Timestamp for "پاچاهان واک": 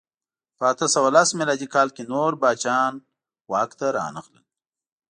2.41-3.71